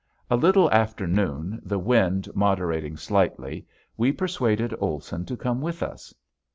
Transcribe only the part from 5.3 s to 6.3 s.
come with us.